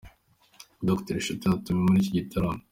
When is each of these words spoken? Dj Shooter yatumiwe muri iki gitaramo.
Dj 0.85 1.07
Shooter 1.23 1.49
yatumiwe 1.51 1.81
muri 1.85 1.99
iki 2.01 2.17
gitaramo. 2.17 2.63